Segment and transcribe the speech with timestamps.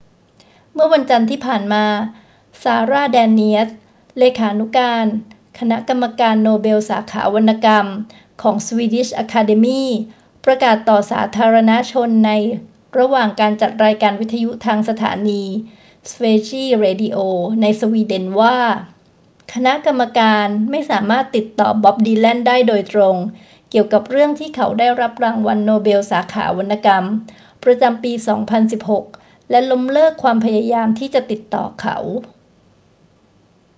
[0.73, 1.85] เมื่อวันจันทร์ที่ผ่านมา
[2.61, 3.69] ซาร่า แดเนียส
[4.17, 5.05] เลขานุการ
[5.59, 7.87] คณะกรรมการโนเบลสาขาวรรณกรรม
[8.41, 9.83] ของ swedish academy
[10.45, 12.31] ประกาศต่อสาธารณชนใน
[12.99, 15.43] ระหว่างการจัดรายการวิทยุทางสถานี
[16.11, 17.17] sveriges radio
[17.61, 18.57] ในสวีเดนว่า
[19.53, 23.17] คณะกรรมการไม่สามารถติดต่อบ็อบ ดีแลนได้โดยตรง
[23.69, 27.05] เกี่ยวกับเรื่องที่เขาได้รับรางวัลโนเบลสาขาวรรณกรรม
[27.63, 31.97] ประจำปี 2016 และล้มเลิกความพยายามที่จะติดต่อเขา